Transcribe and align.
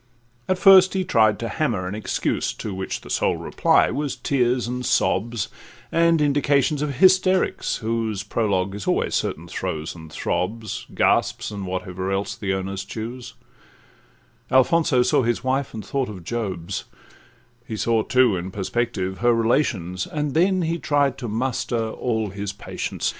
At 0.49 0.57
first 0.57 0.95
he 0.95 1.03
tried 1.03 1.37
to 1.37 1.47
hammer 1.47 1.87
an 1.87 1.93
excuse, 1.93 2.53
To 2.53 2.73
which 2.73 3.01
the 3.01 3.09
sole 3.11 3.37
reply 3.37 3.91
was 3.91 4.15
tears 4.15 4.67
and 4.67 4.83
sobs, 4.83 5.47
And 5.91 6.19
indications 6.23 6.81
of 6.81 6.95
hysterics, 6.95 7.75
whose 7.75 8.23
Prologue 8.23 8.73
is 8.73 8.87
always 8.87 9.13
certain 9.13 9.47
throes, 9.47 9.93
and 9.93 10.11
throbs, 10.11 10.87
Gasps, 10.95 11.51
and 11.51 11.67
whatever 11.67 12.11
else 12.11 12.35
the 12.35 12.51
owners 12.51 12.83
choose: 12.83 13.35
Alfonso 14.49 15.03
saw 15.03 15.21
his 15.21 15.43
wife, 15.43 15.71
and 15.71 15.85
thought 15.85 16.09
of 16.09 16.23
Job's; 16.23 16.85
He 17.67 17.77
saw 17.77 18.01
too, 18.01 18.35
in 18.35 18.49
perspective, 18.49 19.19
her 19.19 19.35
relations, 19.35 20.07
And 20.07 20.33
then 20.33 20.63
he 20.63 20.79
tried 20.79 21.19
to 21.19 21.27
muster 21.27 21.89
all 21.91 22.31
his 22.31 22.51
patience. 22.53 23.07